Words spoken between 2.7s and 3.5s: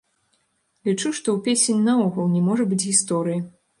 быць гісторыі.